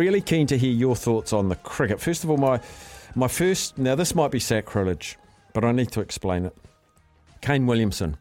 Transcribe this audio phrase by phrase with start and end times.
[0.00, 2.00] really keen to hear your thoughts on the cricket.
[2.00, 2.58] First of all, my
[3.14, 5.18] my first now this might be sacrilege,
[5.52, 6.56] but I need to explain it.
[7.42, 8.16] Kane Williamson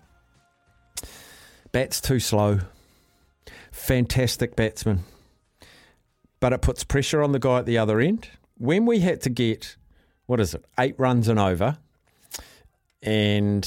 [1.72, 2.60] bats too slow.
[3.72, 5.06] Fantastic batsman,
[6.42, 8.28] but it puts pressure on the guy at the other end.
[8.58, 9.78] When we had to get
[10.26, 11.78] what is it, eight runs and over,
[13.02, 13.66] and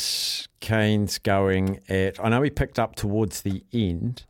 [0.61, 2.23] Kane's going at.
[2.23, 4.27] I know he picked up towards the end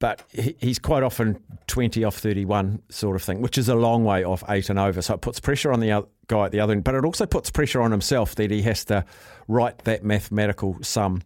[0.00, 4.24] but he's quite often 20 off 31 sort of thing, which is a long way
[4.24, 5.00] off eight and over.
[5.00, 7.50] So it puts pressure on the guy at the other end, but it also puts
[7.50, 9.04] pressure on himself that he has to
[9.48, 11.22] write that mathematical sum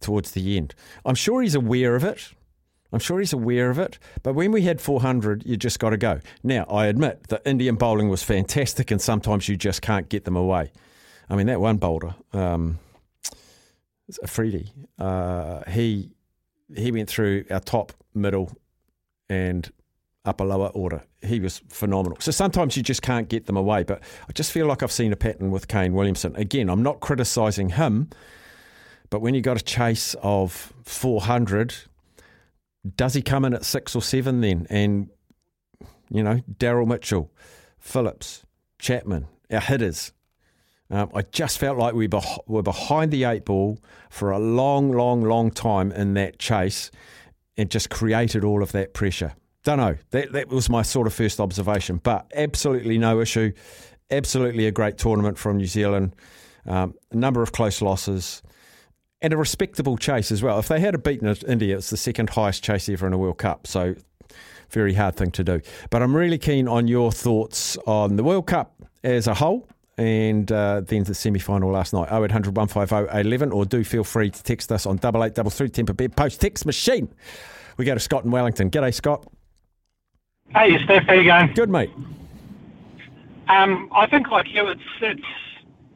[0.00, 0.74] towards the end.
[1.04, 2.32] I'm sure he's aware of it.
[2.92, 3.98] I'm sure he's aware of it.
[4.22, 6.20] But when we had 400, you just got to go.
[6.42, 10.36] Now, I admit that Indian bowling was fantastic, and sometimes you just can't get them
[10.36, 10.72] away.
[11.28, 12.78] I mean, that one bowler, um,
[14.22, 16.10] Afridi, uh, he
[16.74, 18.52] he went through our top, middle,
[19.28, 19.70] and
[20.24, 21.02] upper lower order.
[21.22, 22.18] He was phenomenal.
[22.20, 23.84] So sometimes you just can't get them away.
[23.84, 26.34] But I just feel like I've seen a pattern with Kane Williamson.
[26.36, 28.10] Again, I'm not criticising him,
[29.10, 31.74] but when you got a chase of 400,
[32.96, 34.66] does he come in at six or seven then?
[34.68, 35.10] And,
[36.10, 37.30] you know, Daryl Mitchell,
[37.78, 38.44] Phillips,
[38.78, 40.12] Chapman, our hitters,
[40.90, 42.08] um, I just felt like we
[42.46, 43.78] were behind the eight ball
[44.10, 46.90] for a long, long, long time in that chase
[47.56, 49.34] and just created all of that pressure.
[49.64, 49.96] Don't know.
[50.10, 53.52] That, that was my sort of first observation, but absolutely no issue.
[54.10, 56.14] Absolutely a great tournament from New Zealand.
[56.66, 58.42] Um, a number of close losses
[59.20, 60.58] and a respectable chase as well.
[60.60, 63.38] If they had a beaten India, it's the second highest chase ever in a World
[63.38, 63.66] Cup.
[63.66, 63.96] So,
[64.70, 65.60] very hard thing to do.
[65.90, 69.68] But I'm really keen on your thoughts on the World Cup as a whole
[69.98, 74.30] and uh, then the semi final last night 0800 150 11 or do feel free
[74.30, 77.08] to text us on 8833 Temper Bed Post Text Machine.
[77.76, 78.70] We go to Scott in Wellington.
[78.70, 79.26] G'day, Scott.
[80.54, 81.52] Hey, Steph, how you going?
[81.54, 81.90] Good, mate.
[83.48, 85.22] Um, I think, like you, it's it's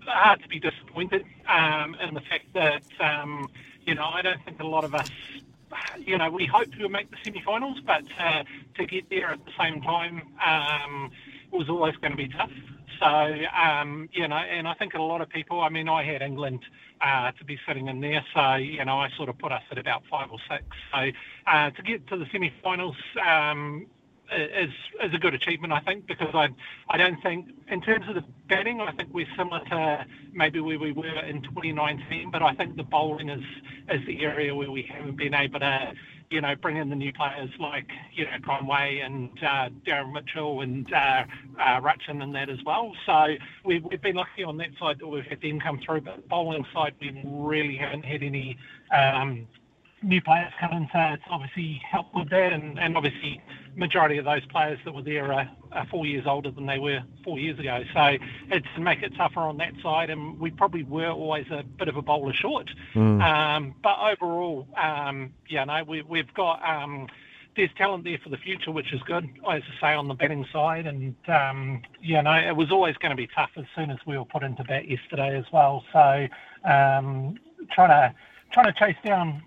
[0.07, 3.49] hard to be disappointed um, in the fact that um,
[3.87, 5.11] you know I don't think a lot of us,
[5.99, 8.45] you know, we hope to make the semi-finals, but uh,
[8.77, 11.11] to get there at the same time um,
[11.53, 12.51] was always going to be tough.
[13.01, 16.21] So, um, you know, and I think a lot of people, I mean, I had
[16.21, 16.61] England
[17.01, 19.79] uh, to be sitting in there, so, you know, I sort of put us at
[19.79, 20.65] about five or six.
[20.93, 21.11] So
[21.47, 22.97] uh, to get to the semi finals,
[23.27, 23.87] um,
[24.33, 24.71] is
[25.03, 26.49] is a good achievement, I think, because I
[26.89, 30.79] I don't think in terms of the batting, I think we're similar to maybe where
[30.79, 33.45] we were in 2019, but I think the bowling is
[33.91, 35.93] is the area where we haven't been able to
[36.31, 40.61] you know, bring in the new players like, you know, Conway and uh, Darren Mitchell
[40.61, 41.25] and uh,
[41.59, 42.93] uh, Rachin and that as well.
[43.05, 46.17] So we've, we've been lucky on that side that we've had them come through, but
[46.17, 48.57] the bowling side we really haven't had any
[48.97, 49.49] um,
[50.03, 52.53] new players come in, so it's obviously helped with that.
[52.53, 53.43] And, and obviously,
[53.75, 57.03] majority of those players that were there are, are, four years older than they were
[57.25, 57.83] four years ago.
[57.95, 58.17] So
[58.51, 60.11] it's to make it tougher on that side.
[60.11, 62.71] And we probably were always a bit of a bowler short.
[62.95, 63.23] Mm.
[63.23, 66.63] Um, but overall, um, yeah, no, we, we've got.
[66.69, 67.09] Um,
[67.57, 70.47] there's talent there for the future, which is good, as I say, on the batting
[70.53, 70.87] side.
[70.87, 74.17] And, um, you know, it was always going to be tough as soon as we
[74.17, 75.85] were put into bat yesterday as well.
[75.93, 76.29] So
[76.65, 77.39] um,
[77.73, 78.15] trying to
[78.53, 79.43] trying to chase down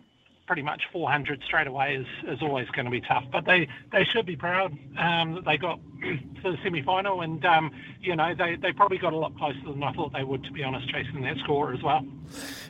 [0.46, 3.24] pretty much 400 straight away is, is always going to be tough.
[3.32, 7.44] But they, they should be proud um, that they got to the semi final, and
[7.46, 7.72] um,
[8.02, 10.52] you know they, they probably got a lot closer than I thought they would, to
[10.52, 12.06] be honest, chasing that score as well.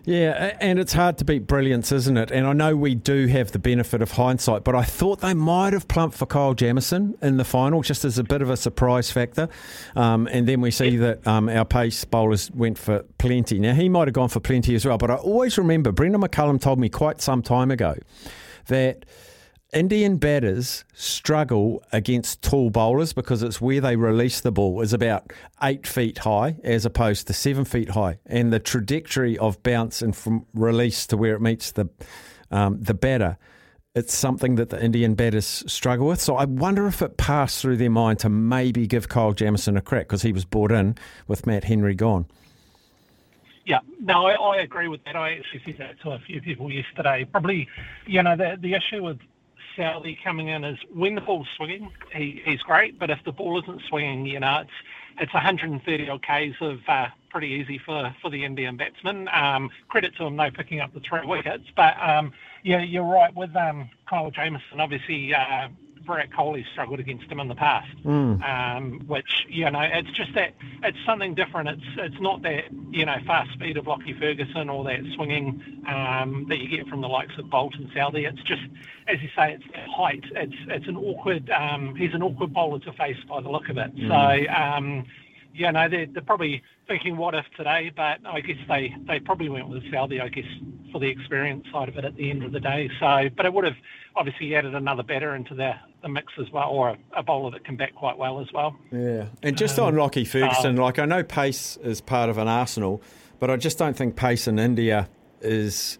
[0.05, 2.29] Yeah, and it's hard to beat brilliance, isn't it?
[2.31, 5.73] And I know we do have the benefit of hindsight, but I thought they might
[5.73, 9.09] have plumped for Kyle Jamieson in the final, just as a bit of a surprise
[9.11, 9.47] factor.
[9.95, 13.59] Um, and then we see that um, our pace bowlers went for plenty.
[13.59, 16.59] Now he might have gone for plenty as well, but I always remember Brendon McCullum
[16.59, 17.95] told me quite some time ago
[18.67, 19.05] that
[19.73, 25.33] Indian batters struggle against tall bowlers because it's where they release the ball is about
[25.63, 30.15] eight feet high as opposed to seven feet high, and the trajectory of bounce and
[30.15, 31.89] from release to where it meets the
[32.51, 33.37] um, the batter.
[33.95, 36.19] It's something that the Indian batters struggle with.
[36.19, 39.81] So I wonder if it passed through their mind to maybe give Kyle Jamieson a
[39.81, 42.25] crack because he was brought in with Matt Henry gone.
[43.65, 45.15] Yeah, no, I, I, agree with that.
[45.15, 47.25] I actually said that to a few people yesterday.
[47.31, 47.67] Probably,
[48.05, 49.19] you know, the the issue with
[49.77, 52.99] Southee coming in is when the ball's swinging, he, he's great.
[52.99, 54.71] But if the ball isn't swinging, you know, it's
[55.19, 59.29] it's 130 odd k's of uh, pretty easy for, for the Indian batsman.
[59.33, 61.65] Um, credit to him though picking up the three wickets.
[61.75, 62.33] But um,
[62.63, 64.79] yeah, you're right with um, Kyle Jamieson.
[64.79, 65.69] Obviously, uh,
[66.05, 67.95] Virat Kohli struggled against him in the past.
[68.03, 68.43] Mm.
[68.43, 70.53] Um, which you know, it's just that
[70.83, 71.69] it's something different.
[71.69, 76.45] It's it's not that you know fast speed of Lockie Ferguson or that swinging um,
[76.49, 78.27] that you get from the likes of Boult and Southee.
[78.29, 78.63] It's just
[79.07, 80.23] as you say, it's height.
[80.31, 81.49] It's it's an awkward.
[81.49, 83.95] Um, he's an awkward bowler to face by the look of it.
[83.95, 84.07] Mm.
[84.07, 85.03] So.
[85.53, 89.49] Yeah, no, they're, they're probably thinking what if today, but I guess they, they probably
[89.49, 90.45] went with Southee, I guess,
[90.91, 92.89] for the experience side of it at the end of the day.
[92.99, 93.75] So, but it would have
[94.15, 97.65] obviously added another batter into the, the mix as well, or a, a bowler that
[97.65, 98.75] can bat quite well as well.
[98.91, 102.37] Yeah, and just um, on Lockie Ferguson, uh, like I know pace is part of
[102.37, 103.01] an arsenal,
[103.39, 105.07] but I just don't think pace in India
[105.41, 105.99] is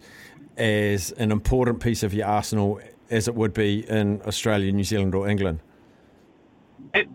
[0.56, 2.80] as an important piece of your arsenal
[3.10, 5.60] as it would be in Australia, New Zealand, or England.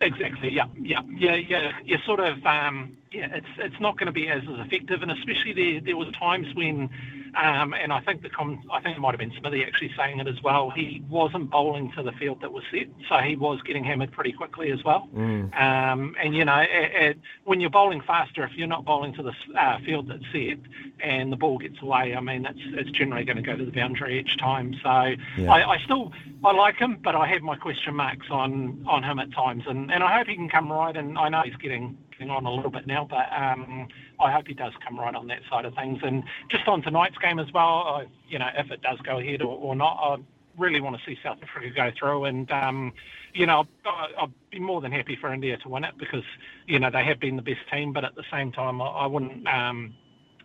[0.02, 0.52] Exactly.
[0.52, 0.66] Yeah.
[0.80, 1.02] Yeah.
[1.18, 1.36] Yeah.
[1.36, 1.72] Yeah.
[1.86, 2.44] You're sort of.
[2.46, 3.28] Um, yeah.
[3.34, 6.48] It's it's not going to be as, as effective, and especially there there was times
[6.56, 6.90] when
[7.36, 10.20] um, and I think the com- I think it might have been Smithy actually saying
[10.20, 10.70] it as well.
[10.70, 14.32] He wasn't bowling to the field that was set, so he was getting hammered pretty
[14.32, 15.10] quickly as well.
[15.16, 15.60] Mm.
[15.60, 19.24] Um, and you know, it, it, when you're bowling faster, if you're not bowling to
[19.24, 20.60] the uh, field that's set
[21.00, 23.72] and the ball gets away, I mean, it's it's generally going to go to the
[23.72, 24.76] boundary each time.
[24.82, 25.52] So Yeah.
[25.52, 26.12] I, I still
[26.44, 29.92] I like him, but I have my question marks on on him at times, and
[29.92, 30.96] and I hope he can come right.
[30.96, 33.88] And I know he's getting on a little bit now, but um,
[34.20, 36.00] I hope he does come right on that side of things.
[36.04, 39.42] And just on tonight's game as well, I, you know, if it does go ahead
[39.42, 40.18] or, or not, I
[40.58, 42.26] really want to see South Africa go through.
[42.26, 42.92] And um,
[43.34, 46.24] you know, I- I'd be more than happy for India to win it because
[46.66, 49.06] you know they have been the best team, but at the same time, I, I
[49.06, 49.48] wouldn't.
[49.48, 49.94] Um,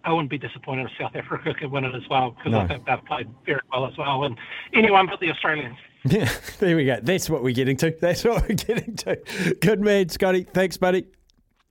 [0.06, 2.60] I wouldn't be disappointed if South Africa could win it as well because No.
[2.60, 4.24] I think they've played very well as well.
[4.24, 4.36] And
[4.74, 5.78] anyone but the Australians.
[6.04, 6.98] Yeah, there we go.
[7.02, 7.90] That's what we're getting to.
[7.98, 9.16] That's what we're getting to.
[9.62, 10.42] Good man, Scotty.
[10.44, 11.06] Thanks, buddy.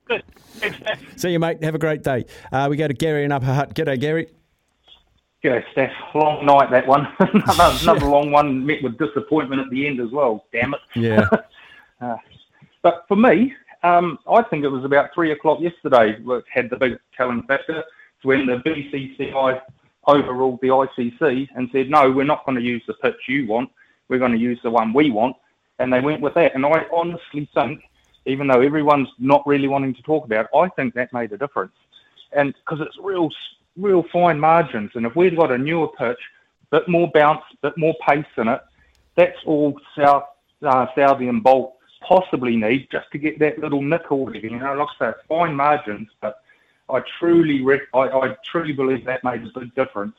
[0.06, 0.22] Good.
[0.36, 1.18] Thanks, Steph.
[1.18, 1.62] See you, mate.
[1.62, 2.26] Have a great day.
[2.52, 3.74] Uh, we go to Gary in Upper Hut.
[3.74, 4.28] G'day, Gary.
[5.42, 5.92] G'day, Steph.
[6.14, 7.08] Long night, that one.
[7.20, 10.44] another, another long one met with disappointment at the end as well.
[10.52, 10.80] Damn it.
[10.94, 11.28] Yeah.
[12.00, 12.16] Uh,
[12.82, 13.54] but for me,
[13.84, 17.78] um, I think it was about three o'clock yesterday that had the big telling factor.
[17.78, 19.60] It's when the BCCI
[20.08, 23.70] overruled the ICC and said, no, we're not going to use the pitch you want.
[24.08, 25.36] We're going to use the one we want.
[25.78, 26.54] And they went with that.
[26.54, 27.82] And I honestly think,
[28.26, 31.38] even though everyone's not really wanting to talk about it, I think that made a
[31.38, 31.74] difference.
[32.32, 33.30] And because it's real,
[33.76, 34.90] real fine margins.
[34.94, 36.18] And if we'd got a newer pitch,
[36.70, 38.60] bit more bounce, bit more pace in it,
[39.14, 40.24] that's all South,
[40.62, 44.34] uh, Southee and Boult possibly need just to get that little nick or.
[44.34, 46.40] You know, like I say, fine margins, but
[46.90, 50.16] I truly, I, I truly believe that made a big difference.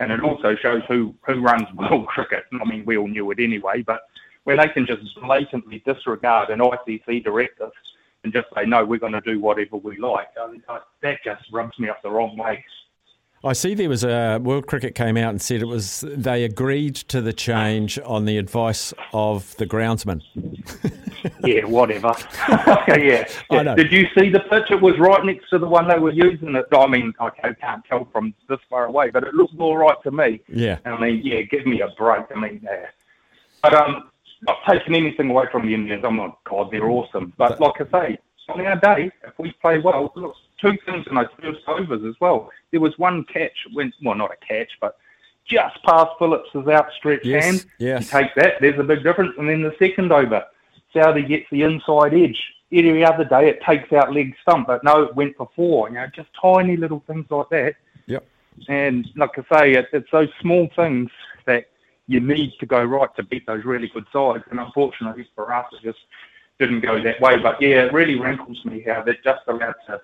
[0.00, 2.44] And it also shows who, who runs world cricket.
[2.52, 4.02] I mean, we all knew it anyway, but
[4.44, 7.70] where they can just blatantly disregard an ICC directive
[8.24, 11.42] and just say, no, we're going to do whatever we like, I, I, that just
[11.52, 12.64] rubs me up the wrong way.
[13.42, 16.94] I see there was a World Cricket came out and said it was they agreed
[16.96, 20.20] to the change on the advice of the groundsman.
[21.44, 22.12] yeah, whatever.
[22.48, 23.26] yeah.
[23.50, 23.62] I yeah.
[23.62, 23.74] know.
[23.74, 24.70] Did you see the pitch?
[24.70, 26.54] It was right next to the one they were using.
[26.54, 26.66] It.
[26.70, 30.10] I mean, I can't tell from this far away, but it looked all right to
[30.10, 30.42] me.
[30.46, 30.78] Yeah.
[30.84, 32.26] I mean, yeah, give me a break.
[32.34, 32.88] I mean, yeah.
[33.62, 34.10] But um,
[34.42, 36.04] not taking anything away from the Indians.
[36.04, 37.32] I'm not God, they're awesome.
[37.36, 41.14] But like I say, on our day, if we play well, look, two things in
[41.14, 42.50] those first overs as well.
[42.70, 44.96] There was one catch when, well, not a catch, but
[45.46, 47.66] just past Phillips's outstretched Yes, hand.
[47.78, 48.12] yes.
[48.12, 48.54] You take that.
[48.60, 49.34] There's a big difference.
[49.38, 50.44] And then the second over,
[50.94, 52.40] Southee gets the inside edge.
[52.72, 55.88] Every other day it takes out leg stump, but no, it went for four.
[55.88, 57.74] You know, just tiny little things like that.
[58.06, 58.24] Yep.
[58.68, 61.10] And like I say, it, it's those small things
[62.10, 64.42] you need to go right to beat those really good sides.
[64.50, 66.00] And unfortunately for us, it just
[66.58, 67.38] didn't go that way.
[67.38, 70.00] But yeah, it really rankles me how they're just allowed to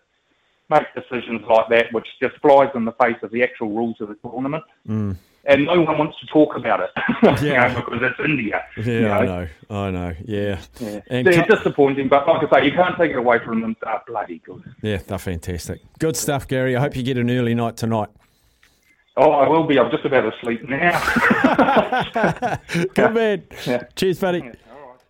[0.71, 4.07] make decisions like that, which just flies in the face of the actual rules of
[4.09, 4.63] the tournament.
[4.89, 5.17] Mm.
[5.49, 6.91] And no one wants to talk about it
[7.43, 7.73] you Yeah.
[7.73, 8.65] know, because it's India.
[8.77, 9.49] Yeah, you I know.
[9.71, 10.15] I know.
[10.25, 10.61] Yeah.
[10.81, 11.01] Yeah.
[11.09, 13.77] And co- disappointing, but like I say, you can't take it away from them.
[13.83, 14.63] They're bloody good.
[14.83, 15.81] yeah, they're fantastic.
[15.99, 16.77] Good stuff, Gary.
[16.77, 18.09] I hope you get an early night tonight.
[19.19, 19.79] Oh, I will be.
[19.79, 21.01] I'm just about asleep now.
[22.95, 23.45] Good man.
[23.67, 23.85] Yeah.
[23.97, 24.51] Cheers, buddy.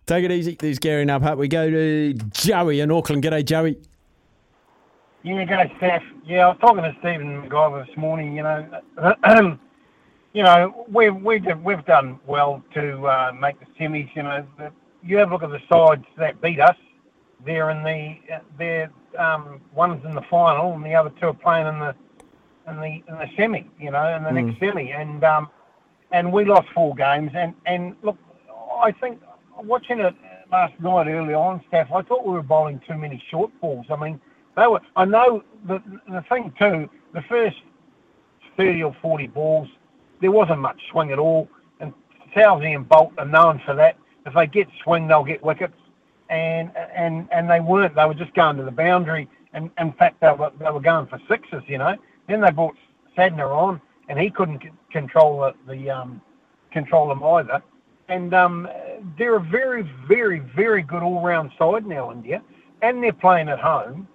[0.05, 0.55] Take it easy.
[0.57, 3.23] There's Gary in Upper We go to Joey in Auckland.
[3.23, 3.77] G'day, Joey.
[5.23, 6.03] Yeah, go Steph.
[6.25, 8.33] Yeah, I was talking to Stephen McGiver this morning.
[8.33, 8.81] You know,
[10.33, 14.09] you know, we we did, we've done well to uh, make the semis.
[14.15, 14.71] You know, the,
[15.03, 16.77] you have a look at the sides that beat us.
[17.45, 21.33] They're in the uh, they're um, one's in the final, and the other two are
[21.33, 21.93] playing in the
[22.67, 23.69] in the in the semi.
[23.79, 25.49] You know, in the next semi, and um,
[26.11, 27.31] and we lost four games.
[27.33, 28.17] And and look,
[28.81, 29.21] I think
[29.57, 30.13] watching it
[30.51, 33.85] last night early on, Steph, I thought we were bowling too many short balls.
[33.89, 34.19] I mean,
[34.55, 34.81] they were.
[34.95, 36.89] I know the the thing too.
[37.13, 37.57] The first
[38.55, 39.67] thirty or forty balls,
[40.21, 41.93] there wasn't much swing at all, and
[42.35, 43.97] Southee and Boult are known for that.
[44.25, 45.77] if they get swing, they'll get wickets.
[46.29, 47.95] And and and they weren't.
[47.95, 49.29] They were just going to the boundary.
[49.53, 51.63] And in fact, they were they were going for sixes.
[51.67, 51.95] You know.
[52.27, 52.75] Then they brought
[53.17, 56.21] Santner on, and he couldn't c- control the, the um,
[56.71, 57.63] control them either.
[58.09, 58.67] And um,
[59.17, 62.41] they're a very, very, very good all-round side now, in India,
[62.81, 64.07] and they're playing at home.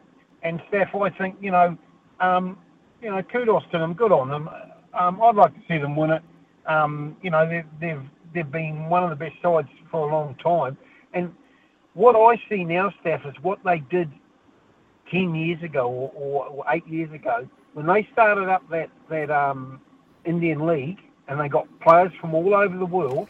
[0.42, 1.76] And Steph, I think you know,
[2.20, 2.58] um,
[3.02, 4.48] you know, kudos to them, good on them.
[4.98, 6.22] Um, I'd like to see them win it.
[6.66, 8.02] Um, you know, they've, they've
[8.34, 10.76] they've been one of the best sides for a long time.
[11.14, 11.32] And
[11.94, 14.10] what I see now, Steph, is what they did
[15.10, 19.30] ten years ago or, or, or eight years ago when they started up that that
[19.30, 19.80] um,
[20.24, 20.98] Indian League
[21.28, 23.28] and they got players from all over the world.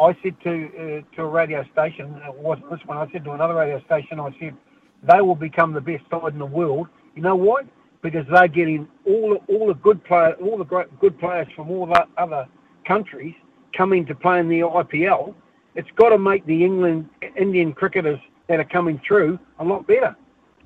[0.00, 2.98] I said to uh, to a radio station, it wasn't this one.
[2.98, 4.56] I said to another radio station, I said
[5.02, 6.88] they will become the best side in the world.
[7.16, 7.62] You know why?
[8.02, 11.86] Because they're getting all all the good player, all the great good players from all
[11.86, 12.46] the other
[12.86, 13.34] countries
[13.76, 15.34] coming to play in the IPL.
[15.74, 20.16] It's got to make the England Indian cricketers that are coming through a lot better.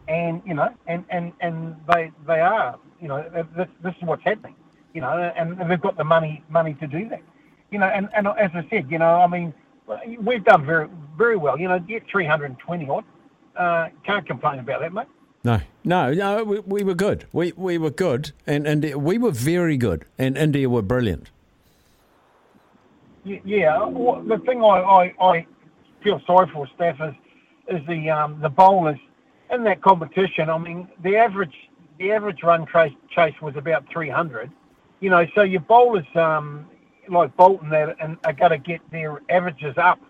[0.09, 2.79] And you know, and and and they they are.
[3.03, 4.55] You know, this, this is what's happening.
[4.95, 7.23] You know, and they've got the money money to do that
[7.73, 9.53] you know, and, and as I said, you know, I mean,
[10.21, 11.59] we've done very very well.
[11.59, 13.05] You know, get 320 odd.
[13.57, 15.07] Uh, can't complain about that, mate.
[15.45, 16.45] No, no, no.
[16.45, 17.27] We, we were good.
[17.33, 21.31] We we were good, and and we were very good, and India were brilliant.
[23.25, 25.47] Yeah, the thing I, I, I
[26.03, 27.15] feel sorry for, Steph, is
[27.69, 28.99] is the um, the bowlers
[29.51, 30.51] in that competition.
[30.51, 31.55] I mean, the average
[32.03, 34.51] the average run chase, chase was about 300.
[35.01, 36.67] You know, so your bowlers, um,
[37.09, 40.01] like Bolton that and are going to get their averages up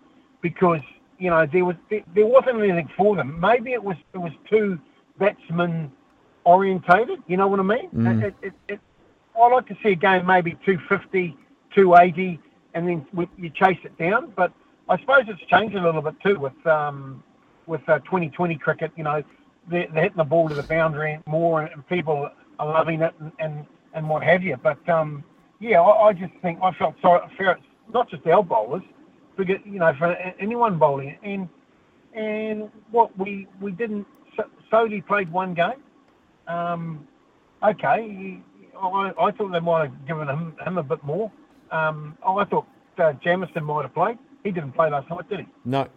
[0.41, 0.81] because
[1.19, 3.39] you know there was there, there wasn't anything for them.
[3.39, 4.79] Maybe it was it was too
[5.19, 5.93] batsman
[6.45, 7.23] orientated.
[7.27, 7.89] You know what I mean?
[7.91, 8.23] Mm.
[8.23, 8.81] It, it, it,
[9.41, 11.37] I like to see a game maybe 250,
[11.75, 12.41] 280,
[12.75, 13.07] and then
[13.39, 14.33] you chase it down.
[14.37, 14.53] But
[14.89, 17.23] I suppose it's changed a little bit too with um,
[17.67, 18.93] with uh, 2020 cricket.
[18.97, 19.23] You know,
[19.71, 22.29] they're, they're, hitting the ball to the boundary more, and people
[22.59, 24.57] are loving it and and, and what have you.
[24.63, 25.25] But um,
[25.61, 27.59] yeah, I, I, just think I felt sorry for
[27.93, 28.83] not just our bowlers,
[29.37, 31.17] but you know for anyone bowling.
[31.23, 31.49] And
[32.15, 34.07] and what we we didn't.
[34.71, 35.83] Sodhi played one game.
[36.49, 37.07] Um,
[37.63, 38.41] okay,
[38.81, 41.31] I, I, thought they might have given him him a bit more.
[41.71, 42.67] Um, I thought
[42.99, 44.19] uh, Jamieson might have played.
[44.45, 45.47] He didn't play last night, did he?
[45.65, 45.89] No.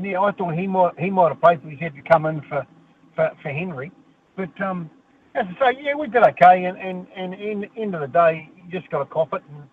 [0.00, 2.40] Yeah, I thought he might he might have played, but he had to come in
[2.42, 2.66] for
[3.14, 3.92] for, for Henry.
[4.36, 4.90] But um,
[5.34, 8.48] as I say, yeah, we did okay, and and and in end of the day,
[8.56, 9.64] you just got to cop it, and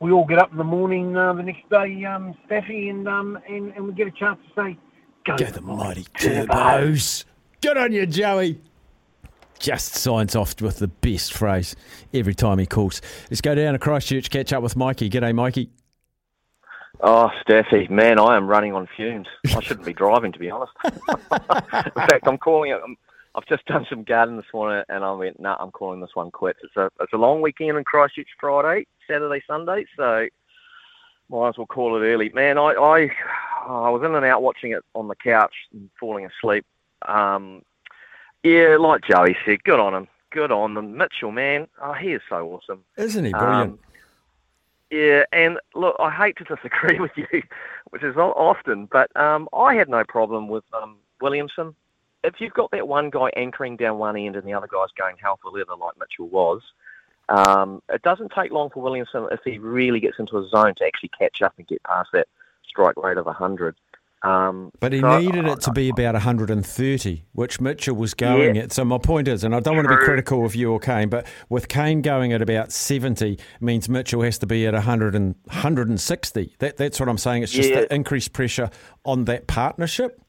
[0.00, 3.38] we all get up in the morning uh, the next day, um, Staffy, and um
[3.48, 4.78] and, and we get a chance to say,
[5.24, 6.46] "Go, Go the mighty turbos.
[6.46, 7.24] turbos!"
[7.62, 8.60] Good on you, Joey.
[9.58, 11.74] Just signs off with the best phrase
[12.12, 13.00] every time he calls.
[13.30, 15.08] Let's go down to Christchurch, catch up with Mikey.
[15.08, 15.70] G'day, Mikey.
[17.00, 19.28] Oh, Staffy, man, I am running on fumes.
[19.54, 20.72] I shouldn't be driving, to be honest.
[20.84, 20.90] In
[21.92, 22.80] fact, I'm calling it.
[23.34, 26.14] I've just done some gardening this morning, and I went, "No, nah, I'm calling this
[26.14, 30.26] one quits." It's a it's a long weekend in Christchurch, Friday, Saturday, Sunday, so
[31.28, 32.30] might as well call it early.
[32.30, 33.10] Man, I I,
[33.66, 36.64] I was in and out watching it on the couch and falling asleep.
[37.06, 37.62] Um,
[38.42, 40.96] yeah, like Joey said, good on him, good on them.
[40.96, 43.32] Mitchell, man, oh, he is so awesome, isn't he?
[43.32, 43.72] Brilliant.
[43.72, 43.78] Um,
[44.90, 47.42] yeah, and look, I hate to disagree with you,
[47.90, 51.74] which is not often, but um, I had no problem with um, Williamson
[52.26, 55.16] if you've got that one guy anchoring down one end and the other guy's going
[55.16, 56.60] hell for leather like Mitchell was,
[57.28, 60.84] um, it doesn't take long for Williamson if he really gets into a zone to
[60.84, 62.26] actually catch up and get past that
[62.68, 63.76] strike rate of 100.
[64.22, 68.62] Um, but he so, needed it to be about 130, which Mitchell was going yeah,
[68.62, 68.72] at.
[68.72, 69.84] So my point is, and I don't true.
[69.84, 73.38] want to be critical of you or Kane, but with Kane going at about 70
[73.60, 76.56] means Mitchell has to be at 100 and, 160.
[76.58, 77.42] That, that's what I'm saying.
[77.42, 77.82] It's just yeah.
[77.82, 78.70] the increased pressure
[79.04, 80.20] on that partnership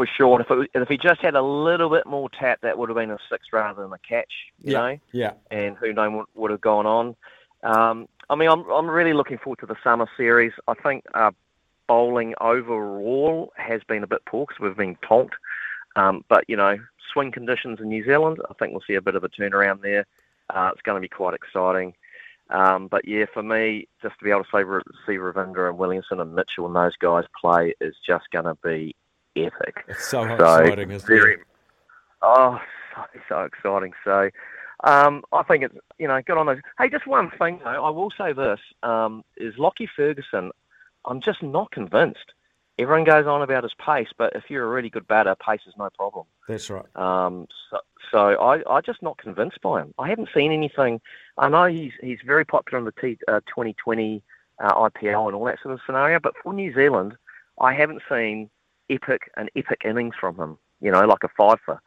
[0.00, 0.40] for sure.
[0.40, 2.96] And if, it, if he just had a little bit more tap, that would have
[2.96, 4.32] been a six rather than a catch,
[4.62, 4.98] you yeah, know?
[5.12, 5.32] Yeah.
[5.50, 7.16] And who knows what would have gone on.
[7.62, 10.52] Um, I mean, I'm, I'm really looking forward to the summer series.
[10.66, 11.32] I think uh,
[11.90, 15.34] bowling overall has been a bit poor because we've been tonked.
[15.96, 16.78] Um, but, you know,
[17.12, 20.06] swing conditions in New Zealand, I think we'll see a bit of a turnaround there.
[20.50, 21.94] Uh, it's going to be quite exciting.
[22.48, 26.20] Um, but yeah, for me, just to be able to see, see Ravindra and Williamson
[26.20, 28.94] and Mitchell and those guys play is just going to be
[29.34, 29.84] epic.
[29.88, 31.40] It's so, so exciting, isn't very, it?
[32.22, 32.60] Oh,
[32.94, 33.94] so, so exciting.
[34.04, 34.30] So,
[34.84, 36.58] um, I think it's you know good on those.
[36.78, 40.52] Hey, just one thing though, I will say this um, is Lockie Ferguson.
[41.04, 42.32] I'm just not convinced.
[42.78, 45.74] Everyone goes on about his pace, but if you're a really good batter, pace is
[45.76, 46.24] no problem.
[46.48, 46.84] That's right.
[46.96, 47.78] Um, so,
[48.10, 49.92] so I, I'm just not convinced by him.
[49.98, 51.00] I haven't seen anything.
[51.36, 54.22] I know he's he's very popular in the T, uh, 2020
[54.60, 56.20] uh, IPL and all that sort of scenario.
[56.20, 57.16] But for New Zealand,
[57.60, 58.48] I haven't seen
[58.88, 60.58] epic an epic innings from him.
[60.80, 61.80] You know, like a fifer.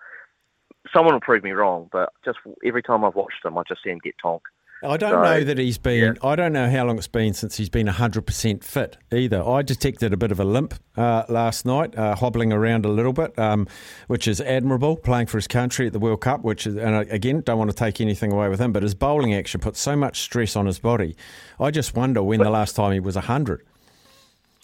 [0.94, 3.90] Someone will prove me wrong, but just every time I've watched him, I just see
[3.90, 4.48] him get tonked.
[4.84, 6.16] I don't so, know that he's been.
[6.16, 6.30] Yeah.
[6.30, 9.42] I don't know how long it's been since he's been hundred percent fit either.
[9.44, 13.14] I detected a bit of a limp uh, last night, uh, hobbling around a little
[13.14, 13.68] bit, um,
[14.08, 14.98] which is admirable.
[14.98, 17.76] Playing for his country at the World Cup, which is, and again, don't want to
[17.76, 20.80] take anything away with him, but his bowling action puts so much stress on his
[20.80, 21.16] body.
[21.60, 23.66] I just wonder when but, the last time he was hundred.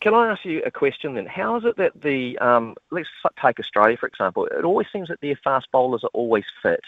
[0.01, 1.25] Can I ask you a question then?
[1.25, 3.07] How is it that the um, let's
[3.43, 4.45] take Australia for example?
[4.45, 6.81] It always seems that their fast bowlers are always fit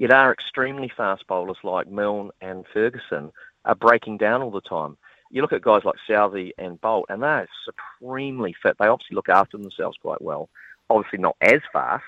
[0.00, 3.32] Yet our extremely fast bowlers like Milne and Ferguson
[3.66, 4.96] are breaking down all the time.
[5.30, 8.76] You look at guys like Southee and Boult, and they're supremely fit.
[8.80, 10.48] They obviously look after themselves quite well.
[10.88, 12.02] Obviously not as fast,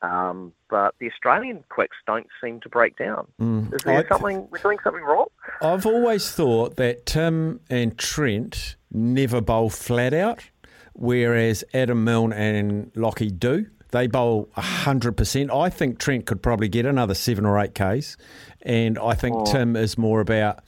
[0.00, 3.26] um, but the Australian quicks don't seem to break down.
[3.38, 3.74] Mm.
[3.74, 5.26] Is there I, something we're doing something wrong?
[5.60, 10.48] I've always thought that Tim and Trent never bowl flat out,
[10.94, 13.66] whereas Adam Milne and Lockie do.
[13.90, 15.54] They bowl 100%.
[15.54, 18.16] I think Trent could probably get another seven or eight Ks.
[18.62, 19.44] And I think oh.
[19.44, 20.60] Tim is more about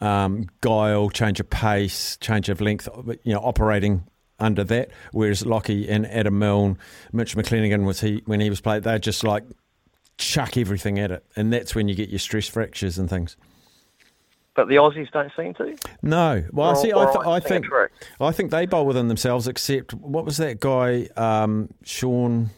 [0.00, 2.88] um, guile, change of pace, change of length,
[3.22, 4.04] you know, operating
[4.38, 4.90] under that.
[5.12, 6.78] Whereas Lockie and Adam Milne,
[7.12, 9.44] Mitch McClenaghan was he when he was playing, they're just like
[10.18, 13.36] chuck everything at it, and that's when you get your stress fractures and things.
[14.54, 15.76] But the Aussies don't seem to.
[16.02, 17.66] No, well, or, see, I, th- I think
[18.20, 19.48] I think they bowl within themselves.
[19.48, 22.50] Except what was that guy, um, Sean?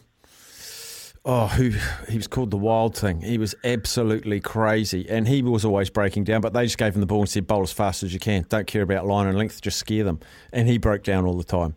[1.29, 1.73] Oh, who
[2.07, 3.19] he was called the Wild Thing.
[3.19, 6.39] He was absolutely crazy, and he was always breaking down.
[6.39, 8.45] But they just gave him the ball and said, "Bowl as fast as you can.
[8.47, 9.61] Don't care about line and length.
[9.61, 10.21] Just scare them."
[10.53, 11.75] And he broke down all the time.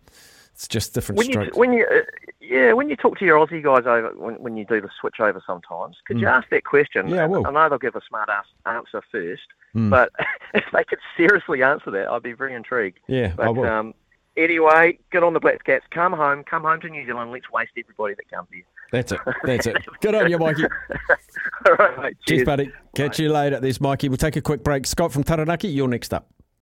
[0.55, 1.57] It's just different when strokes.
[1.57, 2.03] You, when you, uh,
[2.41, 5.19] yeah, when you talk to your Aussie guys over, when, when you do the switch
[5.19, 6.21] over, sometimes could mm.
[6.21, 7.09] you ask that question?
[7.09, 7.45] Yeah, I will.
[7.45, 9.43] I know they'll give a smart ass answer first,
[9.75, 9.91] mm.
[9.91, 10.13] but
[10.55, 13.01] if they could seriously answer that, I'd be very intrigued.
[13.09, 13.65] Yeah, but, I will.
[13.65, 13.95] Um,
[14.37, 15.87] anyway, get on the Black Caps.
[15.91, 16.45] Come home.
[16.45, 17.33] Come home to New Zealand.
[17.33, 18.63] Let's waste everybody that comes here.
[18.93, 19.21] That's it.
[19.45, 19.77] That's it.
[20.01, 20.65] Good on you, Mikey.
[21.67, 22.17] All right, mate.
[22.27, 22.73] Cheers, Cheers buddy.
[22.95, 23.23] Catch Bye.
[23.25, 23.61] you later.
[23.61, 24.09] There's Mikey.
[24.09, 24.87] We'll take a quick break.
[24.87, 26.29] Scott from Taranaki, you're next up.